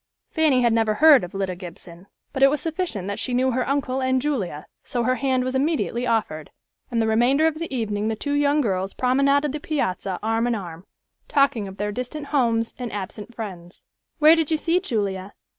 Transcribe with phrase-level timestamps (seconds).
[0.31, 3.69] Fanny had never heard of Lida Gibson, but it was sufficient that she knew her
[3.69, 6.49] uncle and Julia, so her hand was immediately offered,
[6.89, 10.55] and the remainder of the evening the two young girls promenaded the piazza arm in
[10.55, 10.87] arm,
[11.27, 13.83] talking of their distant homes and absent friends.
[14.17, 15.33] "Where did you see Julia?"